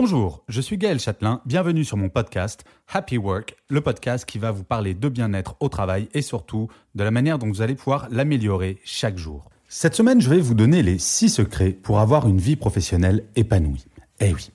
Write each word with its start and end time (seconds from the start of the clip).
Bonjour, 0.00 0.44
je 0.46 0.60
suis 0.60 0.78
Gaël 0.78 1.00
Châtelain, 1.00 1.40
bienvenue 1.44 1.84
sur 1.84 1.96
mon 1.96 2.08
podcast 2.08 2.62
Happy 2.86 3.18
Work, 3.18 3.56
le 3.68 3.80
podcast 3.80 4.24
qui 4.24 4.38
va 4.38 4.52
vous 4.52 4.62
parler 4.62 4.94
de 4.94 5.08
bien-être 5.08 5.56
au 5.58 5.68
travail 5.68 6.08
et 6.14 6.22
surtout 6.22 6.68
de 6.94 7.02
la 7.02 7.10
manière 7.10 7.36
dont 7.36 7.48
vous 7.48 7.62
allez 7.62 7.74
pouvoir 7.74 8.06
l'améliorer 8.12 8.78
chaque 8.84 9.18
jour. 9.18 9.50
Cette 9.66 9.96
semaine, 9.96 10.20
je 10.20 10.30
vais 10.30 10.38
vous 10.38 10.54
donner 10.54 10.84
les 10.84 10.98
6 10.98 11.30
secrets 11.30 11.72
pour 11.72 11.98
avoir 11.98 12.28
une 12.28 12.38
vie 12.38 12.54
professionnelle 12.54 13.24
épanouie. 13.34 13.86
Eh 14.20 14.32
oui, 14.32 14.52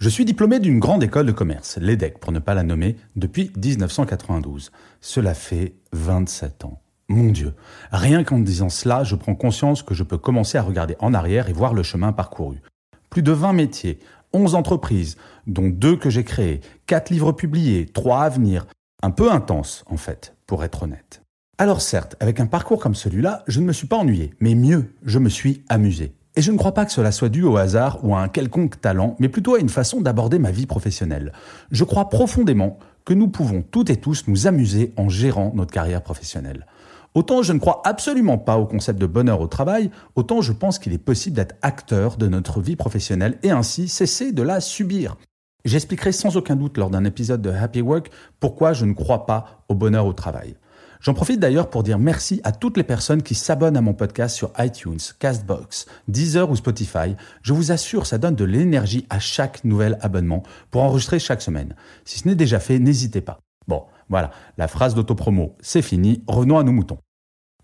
je 0.00 0.08
suis 0.08 0.24
diplômé 0.24 0.58
d'une 0.58 0.80
grande 0.80 1.04
école 1.04 1.26
de 1.26 1.30
commerce, 1.30 1.78
l'EDEC 1.80 2.18
pour 2.18 2.32
ne 2.32 2.40
pas 2.40 2.54
la 2.54 2.64
nommer, 2.64 2.96
depuis 3.14 3.52
1992. 3.64 4.72
Cela 5.00 5.34
fait 5.34 5.74
27 5.92 6.64
ans. 6.64 6.82
Mon 7.06 7.30
Dieu, 7.30 7.54
rien 7.92 8.24
qu'en 8.24 8.40
disant 8.40 8.68
cela, 8.68 9.04
je 9.04 9.14
prends 9.14 9.36
conscience 9.36 9.84
que 9.84 9.94
je 9.94 10.02
peux 10.02 10.18
commencer 10.18 10.58
à 10.58 10.62
regarder 10.62 10.96
en 10.98 11.14
arrière 11.14 11.48
et 11.48 11.52
voir 11.52 11.74
le 11.74 11.84
chemin 11.84 12.12
parcouru. 12.12 12.60
Plus 13.08 13.22
de 13.22 13.32
20 13.32 13.54
métiers, 13.54 13.98
11 14.32 14.54
entreprises, 14.54 15.16
dont 15.46 15.68
deux 15.68 15.96
que 15.96 16.10
j'ai 16.10 16.24
créées, 16.24 16.60
4 16.86 17.10
livres 17.10 17.32
publiés, 17.32 17.86
3 17.86 18.22
à 18.22 18.28
venir. 18.28 18.66
Un 19.02 19.10
peu 19.10 19.32
intense, 19.32 19.84
en 19.86 19.96
fait, 19.96 20.34
pour 20.46 20.64
être 20.64 20.82
honnête. 20.82 21.22
Alors 21.58 21.80
certes, 21.80 22.16
avec 22.20 22.40
un 22.40 22.46
parcours 22.46 22.80
comme 22.80 22.94
celui-là, 22.94 23.44
je 23.46 23.60
ne 23.60 23.66
me 23.66 23.72
suis 23.72 23.86
pas 23.86 23.96
ennuyé, 23.96 24.32
mais 24.40 24.54
mieux, 24.54 24.94
je 25.04 25.18
me 25.18 25.28
suis 25.28 25.64
amusé. 25.68 26.14
Et 26.36 26.42
je 26.42 26.52
ne 26.52 26.56
crois 26.56 26.72
pas 26.72 26.86
que 26.86 26.92
cela 26.92 27.12
soit 27.12 27.28
dû 27.28 27.42
au 27.42 27.56
hasard 27.56 28.04
ou 28.04 28.14
à 28.14 28.20
un 28.20 28.28
quelconque 28.28 28.80
talent, 28.80 29.16
mais 29.18 29.28
plutôt 29.28 29.56
à 29.56 29.58
une 29.58 29.68
façon 29.68 30.00
d'aborder 30.00 30.38
ma 30.38 30.52
vie 30.52 30.66
professionnelle. 30.66 31.32
Je 31.70 31.84
crois 31.84 32.08
profondément 32.08 32.78
que 33.04 33.14
nous 33.14 33.28
pouvons 33.28 33.62
toutes 33.62 33.90
et 33.90 33.96
tous 33.96 34.28
nous 34.28 34.46
amuser 34.46 34.92
en 34.96 35.08
gérant 35.08 35.52
notre 35.54 35.72
carrière 35.72 36.02
professionnelle. 36.02 36.66
Autant 37.14 37.42
je 37.42 37.52
ne 37.52 37.58
crois 37.58 37.82
absolument 37.84 38.38
pas 38.38 38.58
au 38.58 38.66
concept 38.66 39.00
de 39.00 39.06
bonheur 39.06 39.40
au 39.40 39.48
travail, 39.48 39.90
autant 40.14 40.42
je 40.42 40.52
pense 40.52 40.78
qu'il 40.78 40.92
est 40.92 40.98
possible 40.98 41.34
d'être 41.34 41.56
acteur 41.60 42.16
de 42.16 42.28
notre 42.28 42.60
vie 42.60 42.76
professionnelle 42.76 43.38
et 43.42 43.50
ainsi 43.50 43.88
cesser 43.88 44.30
de 44.30 44.42
la 44.42 44.60
subir. 44.60 45.16
J'expliquerai 45.64 46.12
sans 46.12 46.36
aucun 46.36 46.54
doute 46.56 46.78
lors 46.78 46.88
d'un 46.88 47.04
épisode 47.04 47.42
de 47.42 47.50
Happy 47.50 47.82
Work 47.82 48.10
pourquoi 48.38 48.72
je 48.72 48.84
ne 48.84 48.92
crois 48.92 49.26
pas 49.26 49.64
au 49.68 49.74
bonheur 49.74 50.06
au 50.06 50.12
travail. 50.12 50.54
J'en 51.00 51.14
profite 51.14 51.40
d'ailleurs 51.40 51.70
pour 51.70 51.82
dire 51.82 51.98
merci 51.98 52.40
à 52.44 52.52
toutes 52.52 52.76
les 52.76 52.84
personnes 52.84 53.22
qui 53.22 53.34
s'abonnent 53.34 53.76
à 53.76 53.80
mon 53.80 53.94
podcast 53.94 54.36
sur 54.36 54.52
iTunes, 54.58 55.00
Castbox, 55.18 55.86
Deezer 56.08 56.50
ou 56.50 56.56
Spotify. 56.56 57.16
Je 57.42 57.54
vous 57.54 57.72
assure, 57.72 58.06
ça 58.06 58.18
donne 58.18 58.36
de 58.36 58.44
l'énergie 58.44 59.06
à 59.10 59.18
chaque 59.18 59.64
nouvel 59.64 59.98
abonnement 60.02 60.42
pour 60.70 60.82
enregistrer 60.82 61.18
chaque 61.18 61.42
semaine. 61.42 61.74
Si 62.04 62.20
ce 62.20 62.28
n'est 62.28 62.34
déjà 62.34 62.60
fait, 62.60 62.78
n'hésitez 62.78 63.22
pas. 63.22 63.40
Bon, 63.66 63.84
voilà, 64.10 64.30
la 64.58 64.68
phrase 64.68 64.94
d'autopromo, 64.94 65.56
c'est 65.60 65.82
fini, 65.82 66.22
revenons 66.26 66.58
à 66.58 66.64
nos 66.64 66.72
moutons. 66.72 66.98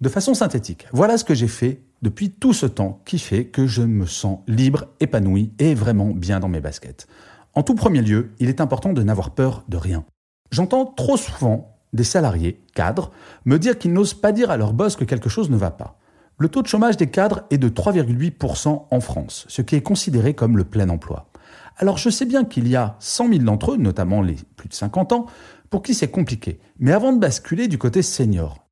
De 0.00 0.08
façon 0.08 0.32
synthétique, 0.32 0.86
voilà 0.92 1.18
ce 1.18 1.24
que 1.24 1.34
j'ai 1.34 1.48
fait 1.48 1.82
depuis 2.02 2.30
tout 2.30 2.52
ce 2.52 2.66
temps 2.66 3.02
qui 3.04 3.18
fait 3.18 3.46
que 3.46 3.66
je 3.66 3.82
me 3.82 4.06
sens 4.06 4.40
libre, 4.46 4.86
épanoui 5.00 5.52
et 5.58 5.74
vraiment 5.74 6.10
bien 6.10 6.38
dans 6.38 6.48
mes 6.48 6.60
baskets. 6.60 7.06
En 7.54 7.62
tout 7.62 7.74
premier 7.74 8.02
lieu, 8.02 8.30
il 8.38 8.48
est 8.48 8.60
important 8.60 8.92
de 8.92 9.02
n'avoir 9.02 9.30
peur 9.30 9.64
de 9.68 9.76
rien. 9.76 10.04
J'entends 10.50 10.86
trop 10.86 11.16
souvent 11.16 11.76
des 11.92 12.04
salariés, 12.04 12.62
cadres, 12.74 13.10
me 13.44 13.58
dire 13.58 13.78
qu'ils 13.78 13.92
n'osent 13.92 14.14
pas 14.14 14.32
dire 14.32 14.50
à 14.50 14.56
leur 14.56 14.72
boss 14.72 14.96
que 14.96 15.04
quelque 15.04 15.30
chose 15.30 15.50
ne 15.50 15.56
va 15.56 15.70
pas. 15.70 15.98
Le 16.38 16.48
taux 16.48 16.62
de 16.62 16.68
chômage 16.68 16.98
des 16.98 17.08
cadres 17.08 17.44
est 17.50 17.58
de 17.58 17.70
3,8% 17.70 18.86
en 18.90 19.00
France, 19.00 19.46
ce 19.48 19.62
qui 19.62 19.74
est 19.74 19.82
considéré 19.82 20.34
comme 20.34 20.58
le 20.58 20.64
plein 20.64 20.90
emploi. 20.90 21.30
Alors 21.76 21.98
je 21.98 22.08
sais 22.08 22.24
bien 22.24 22.44
qu'il 22.44 22.68
y 22.68 22.76
a 22.76 22.96
100 23.00 23.28
000 23.28 23.40
d'entre 23.40 23.72
eux, 23.72 23.76
notamment 23.76 24.22
les 24.22 24.36
plus 24.56 24.68
de 24.68 24.74
50 24.74 25.12
ans, 25.12 25.26
pour 25.68 25.82
qui 25.82 25.94
c'est 25.94 26.10
compliqué. 26.10 26.58
Mais 26.78 26.92
avant 26.92 27.12
de 27.12 27.18
basculer 27.18 27.68
du 27.68 27.76
côté 27.76 28.02
senior, 28.02 28.66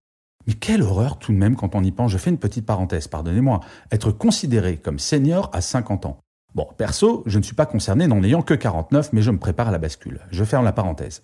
mais 0.46 0.54
quelle 0.54 0.82
horreur 0.82 1.18
tout 1.18 1.32
de 1.32 1.36
même 1.36 1.56
quand 1.56 1.74
on 1.74 1.82
y 1.82 1.92
pense, 1.92 2.10
je 2.10 2.18
fais 2.18 2.30
une 2.30 2.38
petite 2.38 2.66
parenthèse, 2.66 3.08
pardonnez-moi, 3.08 3.60
être 3.90 4.10
considéré 4.10 4.78
comme 4.78 4.98
senior 4.98 5.50
à 5.52 5.60
50 5.60 6.06
ans. 6.06 6.18
Bon, 6.54 6.68
perso, 6.76 7.24
je 7.26 7.38
ne 7.38 7.42
suis 7.42 7.54
pas 7.54 7.66
concerné 7.66 8.06
n'en 8.06 8.22
ayant 8.22 8.42
que 8.42 8.54
49, 8.54 9.12
mais 9.12 9.22
je 9.22 9.30
me 9.32 9.38
prépare 9.38 9.68
à 9.68 9.72
la 9.72 9.78
bascule. 9.78 10.20
Je 10.30 10.44
ferme 10.44 10.64
la 10.64 10.72
parenthèse. 10.72 11.22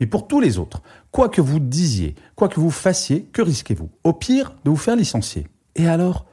Mais 0.00 0.06
pour 0.06 0.26
tous 0.26 0.40
les 0.40 0.58
autres, 0.58 0.82
quoi 1.10 1.28
que 1.28 1.42
vous 1.42 1.60
disiez, 1.60 2.14
quoi 2.34 2.48
que 2.48 2.58
vous 2.58 2.70
fassiez, 2.70 3.24
que 3.24 3.42
risquez-vous? 3.42 3.90
Au 4.04 4.14
pire, 4.14 4.54
de 4.64 4.70
vous 4.70 4.76
faire 4.76 4.96
licencier. 4.96 5.48
Et 5.76 5.86
alors? 5.86 6.24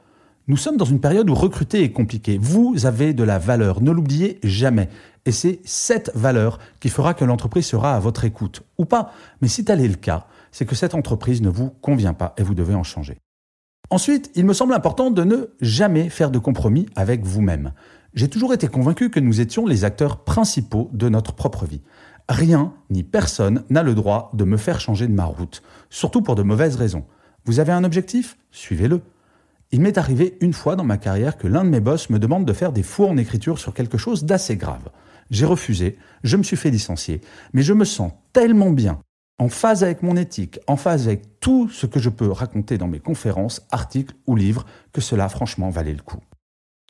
Nous 0.48 0.56
sommes 0.56 0.78
dans 0.78 0.86
une 0.86 0.98
période 0.98 1.28
où 1.28 1.34
recruter 1.34 1.82
est 1.82 1.92
compliqué. 1.92 2.38
Vous 2.40 2.86
avez 2.86 3.12
de 3.12 3.22
la 3.22 3.38
valeur, 3.38 3.82
ne 3.82 3.90
l'oubliez 3.90 4.40
jamais. 4.42 4.88
Et 5.26 5.30
c'est 5.30 5.60
cette 5.66 6.10
valeur 6.14 6.58
qui 6.80 6.88
fera 6.88 7.12
que 7.12 7.26
l'entreprise 7.26 7.66
sera 7.66 7.94
à 7.94 8.00
votre 8.00 8.24
écoute. 8.24 8.62
Ou 8.78 8.86
pas. 8.86 9.12
Mais 9.42 9.48
si 9.48 9.62
tel 9.62 9.82
est 9.82 9.88
le 9.88 9.96
cas, 9.96 10.26
c'est 10.50 10.64
que 10.64 10.74
cette 10.74 10.94
entreprise 10.94 11.42
ne 11.42 11.50
vous 11.50 11.68
convient 11.68 12.14
pas 12.14 12.32
et 12.38 12.42
vous 12.42 12.54
devez 12.54 12.74
en 12.74 12.82
changer. 12.82 13.18
Ensuite, 13.90 14.30
il 14.36 14.46
me 14.46 14.54
semble 14.54 14.72
important 14.72 15.10
de 15.10 15.22
ne 15.22 15.48
jamais 15.60 16.08
faire 16.08 16.30
de 16.30 16.38
compromis 16.38 16.86
avec 16.96 17.26
vous-même. 17.26 17.74
J'ai 18.14 18.28
toujours 18.28 18.54
été 18.54 18.68
convaincu 18.68 19.10
que 19.10 19.20
nous 19.20 19.42
étions 19.42 19.66
les 19.66 19.84
acteurs 19.84 20.24
principaux 20.24 20.88
de 20.94 21.10
notre 21.10 21.34
propre 21.34 21.66
vie. 21.66 21.82
Rien 22.26 22.72
ni 22.88 23.02
personne 23.02 23.64
n'a 23.68 23.82
le 23.82 23.94
droit 23.94 24.30
de 24.32 24.44
me 24.44 24.56
faire 24.56 24.80
changer 24.80 25.08
de 25.08 25.12
ma 25.12 25.26
route, 25.26 25.62
surtout 25.90 26.22
pour 26.22 26.36
de 26.36 26.42
mauvaises 26.42 26.76
raisons. 26.76 27.04
Vous 27.44 27.60
avez 27.60 27.72
un 27.72 27.84
objectif? 27.84 28.38
Suivez-le. 28.50 29.02
Il 29.70 29.82
m'est 29.82 29.98
arrivé 29.98 30.38
une 30.40 30.54
fois 30.54 30.76
dans 30.76 30.84
ma 30.84 30.96
carrière 30.96 31.36
que 31.36 31.46
l'un 31.46 31.62
de 31.62 31.68
mes 31.68 31.80
boss 31.80 32.08
me 32.08 32.18
demande 32.18 32.46
de 32.46 32.54
faire 32.54 32.72
des 32.72 32.82
faux 32.82 33.06
en 33.06 33.18
écriture 33.18 33.58
sur 33.58 33.74
quelque 33.74 33.98
chose 33.98 34.24
d'assez 34.24 34.56
grave. 34.56 34.88
J'ai 35.30 35.44
refusé, 35.44 35.98
je 36.24 36.38
me 36.38 36.42
suis 36.42 36.56
fait 36.56 36.70
licencier, 36.70 37.20
mais 37.52 37.60
je 37.60 37.74
me 37.74 37.84
sens 37.84 38.12
tellement 38.32 38.70
bien, 38.70 38.98
en 39.38 39.50
phase 39.50 39.84
avec 39.84 40.02
mon 40.02 40.16
éthique, 40.16 40.58
en 40.68 40.76
phase 40.76 41.06
avec 41.06 41.38
tout 41.40 41.68
ce 41.68 41.84
que 41.84 42.00
je 42.00 42.08
peux 42.08 42.30
raconter 42.30 42.78
dans 42.78 42.88
mes 42.88 42.98
conférences, 42.98 43.60
articles 43.70 44.14
ou 44.26 44.36
livres, 44.36 44.64
que 44.94 45.02
cela 45.02 45.28
franchement 45.28 45.68
valait 45.68 45.92
le 45.92 46.02
coup. 46.02 46.20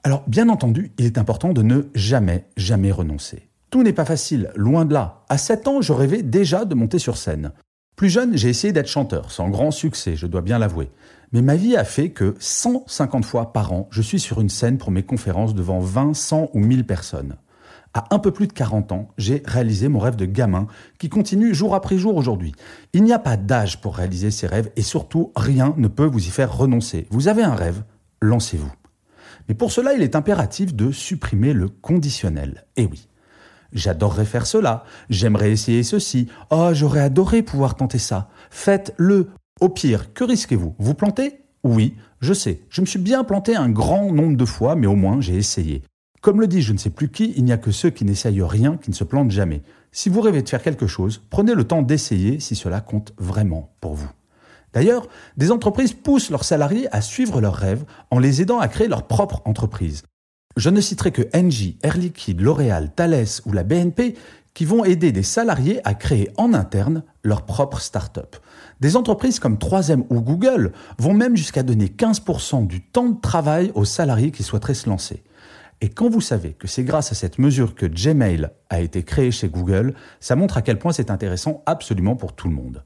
Alors 0.05 0.23
bien 0.29 0.49
entendu, 0.49 0.93
il 0.99 1.07
est 1.07 1.19
important 1.19 1.53
de 1.53 1.63
ne 1.63 1.83
jamais, 1.97 2.47
jamais 2.57 2.93
renoncer. 2.93 3.49
Tout 3.71 3.83
n'est 3.83 3.93
pas 3.93 4.05
facile, 4.05 4.53
loin 4.55 4.85
de 4.85 4.95
là. 4.95 5.25
À 5.29 5.37
7 5.37 5.67
ans, 5.67 5.83
je 5.83 5.93
rêvais 5.93 6.23
déjà 6.23 6.65
de 6.65 6.77
monter 6.77 7.01
sur 7.01 7.17
scène. 7.17 7.51
Plus 7.97 8.09
jeune, 8.09 8.37
j'ai 8.37 8.49
essayé 8.49 8.73
d'être 8.73 8.87
chanteur, 8.87 9.33
sans 9.33 9.49
grand 9.49 9.73
succès, 9.73 10.15
je 10.15 10.29
dois 10.29 10.43
bien 10.43 10.61
l'avouer. 10.61 10.89
Mais 11.33 11.43
ma 11.43 11.57
vie 11.57 11.77
a 11.77 11.85
fait 11.85 12.11
que 12.11 12.35
150 12.39 13.25
fois 13.25 13.53
par 13.53 13.73
an, 13.73 13.89
je 13.91 14.03
suis 14.03 14.21
sur 14.21 14.41
une 14.41 14.49
scène 14.49 14.79
pour 14.79 14.91
mes 14.91 15.03
conférences 15.03 15.55
devant 15.55 15.81
20, 15.81 16.15
100 16.15 16.51
ou 16.55 16.59
1000 16.61 16.87
personnes. 16.87 17.37
À 17.95 18.15
un 18.15 18.19
peu 18.19 18.31
plus 18.31 18.47
de 18.47 18.53
40 18.53 18.93
ans, 18.93 19.09
j'ai 19.19 19.43
réalisé 19.45 19.89
mon 19.89 19.99
rêve 19.99 20.17
de 20.17 20.27
gamin 20.27 20.67
qui 20.99 21.09
continue 21.09 21.55
jour 21.55 21.75
après 21.75 21.99
jour 21.99 22.17
aujourd'hui. 22.17 22.53
Il 22.93 23.03
n'y 23.03 23.13
a 23.13 23.19
pas 23.19 23.37
d'âge 23.37 23.81
pour 23.81 23.97
réaliser 23.97 24.31
ses 24.31 24.47
rêves 24.47 24.71
et 24.77 24.83
surtout 24.83 25.33
rien 25.37 25.75
ne 25.77 25.89
peut 25.89 26.05
vous 26.05 26.27
y 26.27 26.31
faire 26.31 26.57
renoncer. 26.57 27.07
Vous 27.11 27.29
avez 27.29 27.43
un 27.43 27.55
rêve, 27.55 27.83
lancez-vous. 28.21 28.73
Mais 29.49 29.55
pour 29.55 29.73
cela, 29.73 29.95
il 29.95 30.03
est 30.03 30.17
impératif 30.17 30.75
de 30.75 30.93
supprimer 30.93 31.53
le 31.55 31.69
conditionnel. 31.69 32.67
Eh 32.77 32.87
oui. 32.87 33.09
J'adorerais 33.73 34.25
faire 34.25 34.47
cela, 34.47 34.85
j'aimerais 35.11 35.53
essayer 35.53 35.83
ceci, 35.83 36.29
oh 36.51 36.71
j'aurais 36.73 37.01
adoré 37.01 37.43
pouvoir 37.43 37.75
tenter 37.75 37.99
ça. 37.99 38.31
Faites-le. 38.51 39.29
Au 39.61 39.69
pire, 39.69 40.13
que 40.15 40.23
risquez-vous? 40.23 40.77
Vous 40.79 40.95
plantez? 40.95 41.41
Oui, 41.65 41.97
je 42.21 42.33
sais, 42.33 42.61
je 42.71 42.81
me 42.81 42.87
suis 42.87 43.01
bien 43.01 43.25
planté 43.25 43.57
un 43.57 43.69
grand 43.69 44.13
nombre 44.13 44.37
de 44.37 44.45
fois, 44.45 44.77
mais 44.77 44.87
au 44.87 44.95
moins 44.95 45.21
j'ai 45.21 45.35
essayé. 45.35 45.83
Comme 46.21 46.41
le 46.41 46.47
dit 46.47 46.63
je 46.63 46.73
ne 46.73 46.79
sais 46.79 46.91
plus 46.91 47.11
qui, 47.11 47.33
il 47.37 47.45
n'y 47.45 47.53
a 47.53 47.59
que 47.59 47.73
ceux 47.73 47.91
qui 47.91 48.05
n'essayent 48.05 48.43
rien 48.43 48.77
qui 48.77 48.91
ne 48.91 48.95
se 48.95 49.03
plantent 49.03 49.33
jamais. 49.33 49.63
Si 49.91 50.09
vous 50.09 50.21
rêvez 50.21 50.43
de 50.43 50.49
faire 50.49 50.63
quelque 50.63 50.87
chose, 50.87 51.21
prenez 51.31 51.55
le 51.55 51.65
temps 51.65 51.83
d'essayer 51.83 52.39
si 52.39 52.55
cela 52.55 52.81
compte 52.81 53.13
vraiment 53.19 53.75
pour 53.81 53.95
vous. 53.95 54.11
D'ailleurs, 54.73 55.09
des 55.37 55.51
entreprises 55.51 55.93
poussent 55.93 56.31
leurs 56.31 56.45
salariés 56.45 56.87
à 56.95 57.01
suivre 57.01 57.41
leurs 57.41 57.57
rêves 57.57 57.85
en 58.13 58.21
les 58.21 58.41
aidant 58.41 58.61
à 58.61 58.69
créer 58.69 58.87
leur 58.87 59.09
propre 59.09 59.43
entreprise. 59.45 60.03
Je 60.57 60.71
ne 60.71 60.81
citerai 60.81 61.11
que 61.11 61.23
Engie, 61.35 61.79
Air 61.83 61.97
Liquide, 61.97 62.41
L'Oréal, 62.41 62.93
Thales 62.95 63.27
ou 63.47 63.53
la 63.53 63.65
BNP 63.65 64.15
qui 64.59 64.65
vont 64.65 64.85
aider 64.85 65.13
des 65.13 65.23
salariés 65.23 65.81
à 65.85 65.95
créer 65.95 66.31
en 66.37 66.53
interne 66.53 67.05
leur 67.23 67.43
propre 67.47 67.81
start-up. 67.81 68.35
Des 68.81 68.97
entreprises 68.97 69.39
comme 69.39 69.55
3M 69.55 70.03
ou 70.11 70.21
Google 70.21 70.73
vont 70.99 71.15
même 71.15 71.37
jusqu'à 71.37 71.63
donner 71.63 71.87
15% 71.87 72.67
du 72.67 72.83
temps 72.83 73.11
de 73.11 73.21
travail 73.21 73.71
aux 73.77 73.85
salariés 73.85 74.33
qui 74.33 74.43
souhaiteraient 74.43 74.75
se 74.75 74.91
lancer. 74.91 75.23
Et 75.81 75.91
quand 75.91 76.09
vous 76.09 76.21
savez 76.21 76.55
que 76.55 76.67
c'est 76.67 76.83
grâce 76.83 77.13
à 77.13 77.15
cette 77.15 77.39
mesure 77.39 77.77
que 77.77 77.87
Gmail 77.87 78.49
a 78.69 78.81
été 78.81 79.05
créé 79.05 79.31
chez 79.31 79.49
Google, 79.49 79.95
ça 80.19 80.35
montre 80.35 80.57
à 80.57 80.63
quel 80.63 80.81
point 80.81 80.91
c'est 80.91 81.13
intéressant 81.13 81.63
absolument 81.65 82.17
pour 82.17 82.33
tout 82.33 82.49
le 82.49 82.55
monde. 82.55 82.83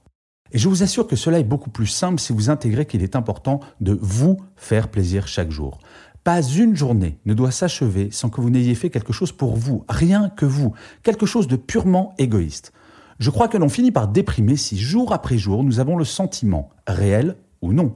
Et 0.55 0.59
je 0.59 0.69
vous 0.69 0.83
assure 0.83 1.07
que 1.07 1.17
cela 1.17 1.39
est 1.39 1.45
beaucoup 1.45 1.71
plus 1.71 1.87
simple 1.87 2.21
si 2.21 2.35
vous 2.35 2.51
intégrez 2.51 2.85
qu'il 2.85 3.03
est 3.03 3.17
important 3.17 3.61
de 3.81 3.99
vous 3.99 4.37
faire 4.57 4.89
plaisir 4.89 5.27
chaque 5.27 5.51
jour. 5.51 5.79
Pas 6.25 6.43
une 6.43 6.77
journée 6.77 7.19
ne 7.25 7.35
doit 7.35 7.51
s'achever 7.51 8.11
sans 8.13 8.31
que 8.31 8.41
vous 8.41 8.51
n'ayez 8.51 8.77
fait 8.77 8.91
quelque 8.91 9.13
chose 9.13 9.33
pour 9.33 9.57
vous, 9.57 9.85
rien 9.89 10.29
que 10.31 10.47
vous, 10.47 10.73
quelque 11.03 11.27
chose 11.27 11.49
de 11.49 11.57
purement 11.57 12.15
égoïste. 12.19 12.73
Je 13.19 13.31
crois 13.31 13.49
que 13.49 13.59
l'on 13.59 13.69
finit 13.69 13.91
par 13.91 14.09
déprimer 14.09 14.57
si 14.57 14.79
jour 14.79 15.13
après 15.13 15.39
jour 15.39 15.65
nous 15.65 15.81
avons 15.81 15.97
le 15.97 16.05
sentiment, 16.05 16.71
réel 16.87 17.37
ou 17.61 17.73
non, 17.73 17.95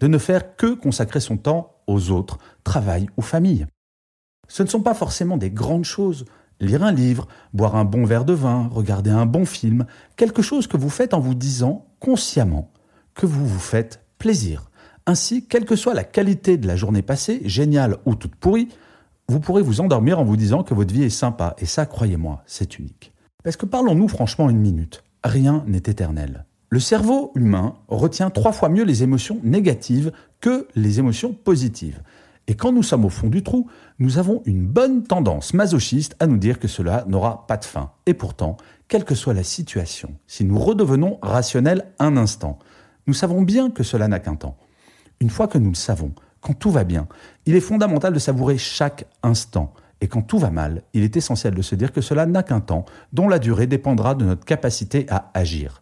de 0.00 0.06
ne 0.06 0.18
faire 0.18 0.56
que 0.56 0.74
consacrer 0.74 1.20
son 1.20 1.36
temps 1.36 1.76
aux 1.86 2.10
autres, 2.10 2.38
travail 2.62 3.08
ou 3.16 3.22
famille. 3.22 3.66
Ce 4.48 4.62
ne 4.62 4.68
sont 4.68 4.82
pas 4.82 4.94
forcément 4.94 5.36
des 5.36 5.50
grandes 5.50 5.84
choses. 5.84 6.24
Lire 6.60 6.84
un 6.84 6.92
livre, 6.92 7.26
boire 7.52 7.74
un 7.74 7.84
bon 7.84 8.04
verre 8.04 8.24
de 8.24 8.32
vin, 8.32 8.68
regarder 8.68 9.10
un 9.10 9.26
bon 9.26 9.44
film, 9.44 9.86
quelque 10.16 10.42
chose 10.42 10.68
que 10.68 10.76
vous 10.76 10.90
faites 10.90 11.12
en 11.12 11.20
vous 11.20 11.34
disant 11.34 11.86
consciemment 11.98 12.70
que 13.14 13.26
vous 13.26 13.46
vous 13.46 13.58
faites 13.58 14.04
plaisir. 14.18 14.70
Ainsi, 15.06 15.44
quelle 15.46 15.66
que 15.66 15.76
soit 15.76 15.92
la 15.92 16.04
qualité 16.04 16.56
de 16.56 16.66
la 16.66 16.76
journée 16.76 17.02
passée, 17.02 17.42
géniale 17.44 17.98
ou 18.06 18.14
toute 18.14 18.34
pourrie, 18.34 18.68
vous 19.28 19.38
pourrez 19.38 19.62
vous 19.62 19.80
endormir 19.80 20.18
en 20.18 20.24
vous 20.24 20.36
disant 20.36 20.62
que 20.62 20.72
votre 20.72 20.94
vie 20.94 21.02
est 21.02 21.10
sympa. 21.10 21.54
Et 21.58 21.66
ça, 21.66 21.84
croyez-moi, 21.84 22.42
c'est 22.46 22.78
unique. 22.78 23.12
Parce 23.42 23.56
que 23.56 23.66
parlons-nous 23.66 24.08
franchement 24.08 24.48
une 24.48 24.60
minute. 24.60 25.04
Rien 25.22 25.62
n'est 25.66 25.78
éternel. 25.78 26.46
Le 26.70 26.80
cerveau 26.80 27.32
humain 27.34 27.74
retient 27.88 28.30
trois 28.30 28.52
fois 28.52 28.70
mieux 28.70 28.84
les 28.84 29.02
émotions 29.02 29.40
négatives 29.42 30.10
que 30.40 30.68
les 30.74 30.98
émotions 30.98 31.34
positives. 31.34 32.02
Et 32.46 32.54
quand 32.54 32.72
nous 32.72 32.82
sommes 32.82 33.04
au 33.04 33.10
fond 33.10 33.28
du 33.28 33.42
trou, 33.42 33.68
nous 33.98 34.18
avons 34.18 34.42
une 34.44 34.66
bonne 34.66 35.02
tendance 35.02 35.54
masochiste 35.54 36.16
à 36.18 36.26
nous 36.26 36.36
dire 36.38 36.58
que 36.58 36.68
cela 36.68 37.04
n'aura 37.08 37.46
pas 37.46 37.56
de 37.58 37.64
fin. 37.64 37.92
Et 38.06 38.14
pourtant, 38.14 38.56
quelle 38.88 39.04
que 39.04 39.14
soit 39.14 39.34
la 39.34 39.44
situation, 39.44 40.14
si 40.26 40.44
nous 40.44 40.58
redevenons 40.58 41.18
rationnels 41.22 41.86
un 41.98 42.16
instant, 42.16 42.58
nous 43.06 43.14
savons 43.14 43.42
bien 43.42 43.70
que 43.70 43.82
cela 43.82 44.08
n'a 44.08 44.18
qu'un 44.18 44.36
temps. 44.36 44.56
Une 45.24 45.30
fois 45.30 45.48
que 45.48 45.56
nous 45.56 45.70
le 45.70 45.74
savons, 45.74 46.12
quand 46.42 46.52
tout 46.52 46.70
va 46.70 46.84
bien, 46.84 47.08
il 47.46 47.56
est 47.56 47.60
fondamental 47.60 48.12
de 48.12 48.18
savourer 48.18 48.58
chaque 48.58 49.06
instant. 49.22 49.72
Et 50.02 50.06
quand 50.06 50.20
tout 50.20 50.38
va 50.38 50.50
mal, 50.50 50.82
il 50.92 51.02
est 51.02 51.16
essentiel 51.16 51.54
de 51.54 51.62
se 51.62 51.74
dire 51.74 51.92
que 51.92 52.02
cela 52.02 52.26
n'a 52.26 52.42
qu'un 52.42 52.60
temps, 52.60 52.84
dont 53.14 53.26
la 53.26 53.38
durée 53.38 53.66
dépendra 53.66 54.14
de 54.14 54.26
notre 54.26 54.44
capacité 54.44 55.06
à 55.08 55.30
agir. 55.32 55.80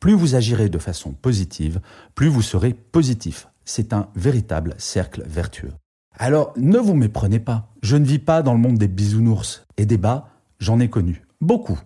Plus 0.00 0.14
vous 0.14 0.34
agirez 0.34 0.68
de 0.68 0.78
façon 0.78 1.12
positive, 1.12 1.80
plus 2.16 2.26
vous 2.26 2.42
serez 2.42 2.74
positif. 2.74 3.46
C'est 3.64 3.92
un 3.92 4.08
véritable 4.16 4.74
cercle 4.76 5.22
vertueux. 5.24 5.72
Alors 6.18 6.52
ne 6.56 6.78
vous 6.78 6.96
méprenez 6.96 7.38
pas, 7.38 7.68
je 7.80 7.96
ne 7.96 8.04
vis 8.04 8.18
pas 8.18 8.42
dans 8.42 8.54
le 8.54 8.58
monde 8.58 8.78
des 8.78 8.88
bisounours 8.88 9.64
et 9.76 9.86
des 9.86 9.98
bas, 9.98 10.30
j'en 10.58 10.80
ai 10.80 10.90
connu, 10.90 11.22
beaucoup. 11.40 11.78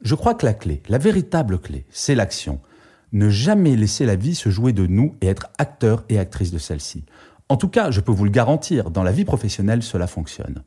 Je 0.00 0.14
crois 0.14 0.32
que 0.32 0.46
la 0.46 0.54
clé, 0.54 0.82
la 0.88 0.96
véritable 0.96 1.58
clé, 1.58 1.84
c'est 1.90 2.14
l'action 2.14 2.62
ne 3.12 3.28
jamais 3.28 3.76
laisser 3.76 4.06
la 4.06 4.16
vie 4.16 4.34
se 4.34 4.50
jouer 4.50 4.72
de 4.72 4.86
nous 4.86 5.14
et 5.20 5.26
être 5.26 5.48
acteur 5.58 6.04
et 6.08 6.18
actrice 6.18 6.52
de 6.52 6.58
celle-ci. 6.58 7.04
En 7.48 7.56
tout 7.56 7.68
cas, 7.68 7.90
je 7.90 8.00
peux 8.00 8.12
vous 8.12 8.24
le 8.24 8.30
garantir, 8.30 8.90
dans 8.90 9.02
la 9.02 9.12
vie 9.12 9.24
professionnelle, 9.24 9.82
cela 9.82 10.06
fonctionne. 10.06 10.62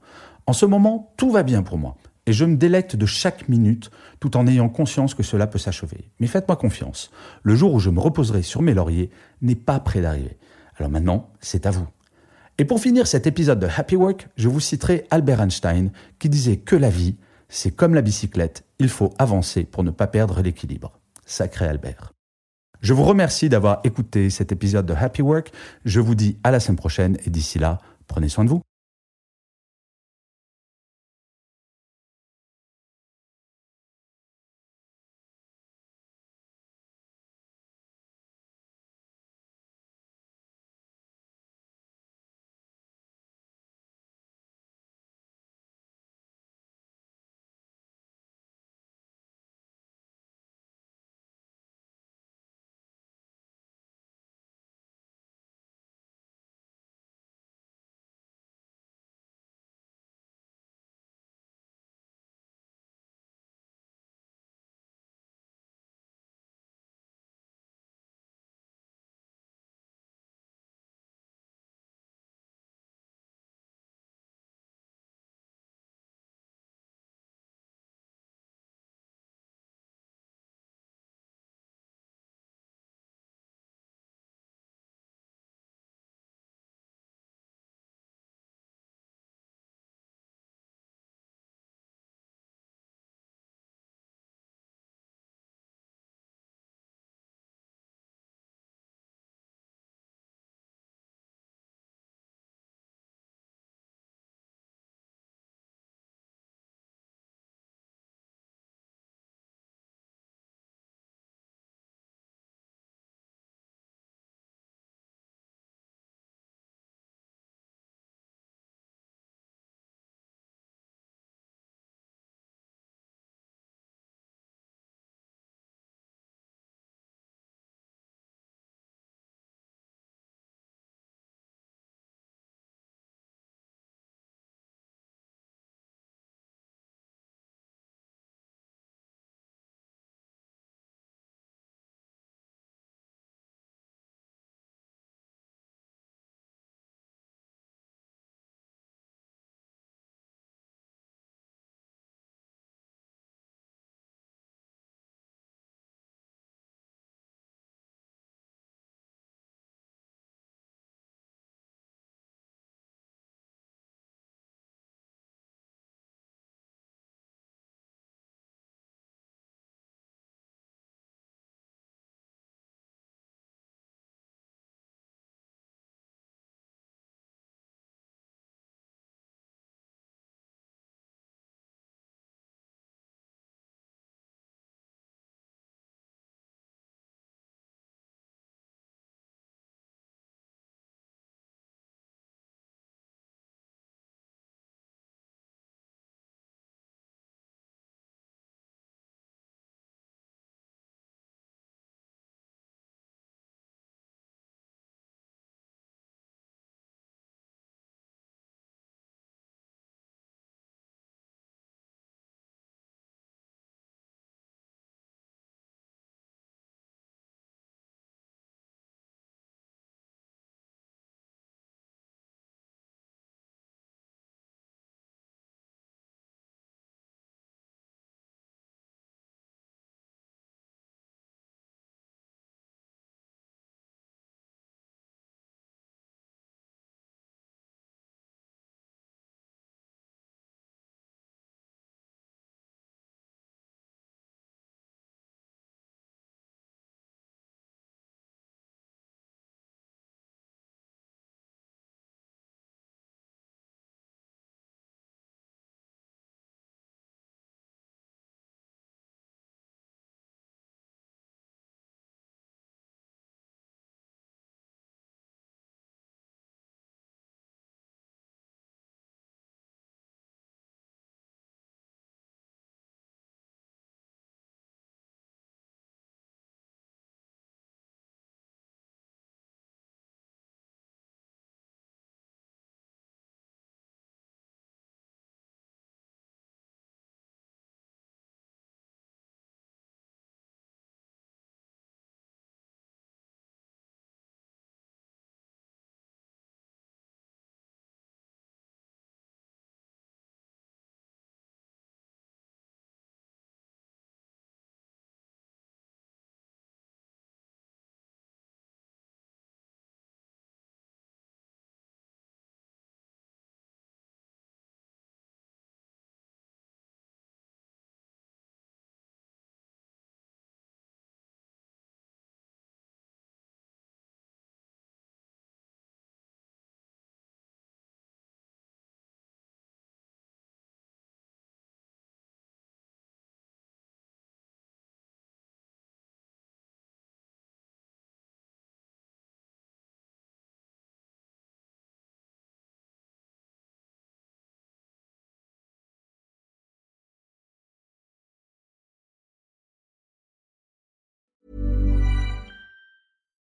En 0.48 0.54
ce 0.54 0.66
moment, 0.66 1.14
tout 1.18 1.32
va 1.32 1.44
bien 1.44 1.64
pour 1.64 1.78
moi. 1.78 1.98
Et 2.28 2.34
je 2.34 2.46
me 2.46 2.56
délecte 2.56 2.96
de 2.96 3.06
chaque 3.06 3.50
minute 3.50 3.92
tout 4.20 4.38
en 4.38 4.48
ayant 4.48 4.70
conscience 4.70 5.14
que 5.14 5.24
cela 5.24 5.48
peut 5.48 5.60
s'achever. 5.60 6.10
Mais 6.20 6.28
faites-moi 6.28 6.56
confiance, 6.56 7.12
le 7.44 7.56
jour 7.56 7.74
où 7.74 7.80
je 7.80 7.90
me 7.90 8.00
reposerai 8.00 8.42
sur 8.42 8.62
mes 8.62 8.74
lauriers 8.74 9.10
n'est 9.42 9.56
pas 9.56 9.80
près 9.80 10.02
d'arriver. 10.02 10.38
Alors 10.78 10.92
maintenant, 10.92 11.30
c'est 11.40 11.66
à 11.66 11.72
vous. 11.72 11.88
Et 12.58 12.66
pour 12.66 12.80
finir 12.80 13.06
cet 13.06 13.28
épisode 13.28 13.60
de 13.60 13.68
Happy 13.68 13.96
Work, 13.96 14.30
je 14.38 14.48
vous 14.48 14.60
citerai 14.60 15.06
Albert 15.12 15.42
Einstein 15.42 15.92
qui 16.20 16.30
disait 16.30 16.58
que 16.58 16.76
la 16.76 16.90
vie, 16.90 17.16
c'est 17.50 17.72
comme 17.72 17.94
la 17.94 18.02
bicyclette, 18.02 18.64
il 18.80 18.90
faut 18.90 19.14
avancer 19.20 19.64
pour 19.64 19.84
ne 19.84 19.92
pas 19.92 20.08
perdre 20.08 20.42
l'équilibre. 20.42 21.00
Sacré 21.26 21.68
Albert. 21.68 22.14
Je 22.86 22.94
vous 22.94 23.04
remercie 23.04 23.50
d'avoir 23.50 23.80
écouté 23.84 24.30
cet 24.30 24.52
épisode 24.52 24.86
de 24.86 24.94
Happy 24.94 25.24
Work. 25.24 25.52
Je 25.86 26.00
vous 26.00 26.14
dis 26.14 26.38
à 26.44 26.52
la 26.52 26.60
semaine 26.60 26.78
prochaine 26.78 27.18
et 27.26 27.32
d'ici 27.32 27.58
là, 27.58 27.80
prenez 28.06 28.30
soin 28.30 28.46
de 28.46 28.50
vous. 28.52 28.62